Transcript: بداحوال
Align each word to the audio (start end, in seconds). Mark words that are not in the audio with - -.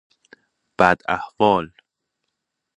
بداحوال 0.79 1.73